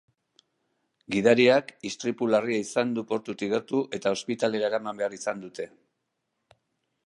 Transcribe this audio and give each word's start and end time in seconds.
Gidariak 1.15 1.69
istripu 1.89 2.29
larria 2.35 2.63
izan 2.69 2.95
du 2.97 3.05
portutik 3.11 3.53
gertu 3.53 3.83
eta 3.99 4.17
ospitalera 4.19 4.73
eraman 4.73 5.03
behar 5.03 5.17
izan 5.23 5.47
dute. 5.49 5.69